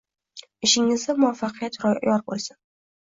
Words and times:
Ishingizda 0.67 1.15
muvafaqqiyat 1.19 1.79
yor 1.85 2.21
bo'lsin! 2.33 2.59